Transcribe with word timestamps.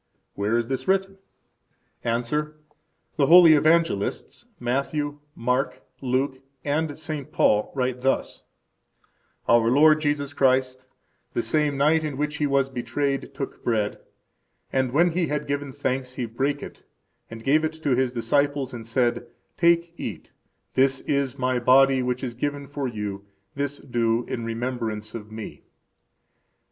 Where 0.33 0.57
is 0.57 0.65
this 0.65 0.87
written? 0.87 1.19
–Answer: 2.03 2.57
The 3.17 3.27
holy 3.27 3.53
Evangelists, 3.53 4.47
Matthew, 4.59 5.19
Mark, 5.35 5.83
Luke, 6.01 6.39
and 6.65 6.97
St. 6.97 7.31
Paul, 7.31 7.71
write 7.75 8.01
thus: 8.01 8.41
Our 9.47 9.69
Lord 9.69 10.01
Jesus 10.01 10.33
Christ, 10.33 10.87
the 11.35 11.43
same 11.43 11.77
night 11.77 12.03
in 12.03 12.17
which 12.17 12.37
He 12.37 12.47
was 12.47 12.67
betrayed, 12.67 13.31
took 13.35 13.63
bread: 13.63 13.99
and 14.73 14.91
when 14.91 15.11
He 15.11 15.27
had 15.27 15.45
given 15.45 15.71
thanks, 15.71 16.13
He 16.13 16.25
brake 16.25 16.63
it, 16.63 16.81
and 17.29 17.43
gave 17.43 17.63
it 17.63 17.73
to 17.83 17.91
His 17.95 18.11
disciples, 18.11 18.73
and 18.73 18.87
said, 18.87 19.27
Take, 19.55 19.93
eat; 19.97 20.31
this 20.73 21.01
is 21.01 21.37
My 21.37 21.59
body, 21.59 22.01
which 22.01 22.23
is 22.23 22.33
given 22.33 22.65
for 22.65 22.87
you. 22.87 23.23
This 23.53 23.77
do 23.77 24.25
in 24.25 24.45
remembrance 24.45 25.13
of 25.13 25.31
Me. 25.31 25.61